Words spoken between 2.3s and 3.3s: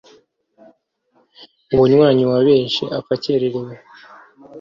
wa benshi apfa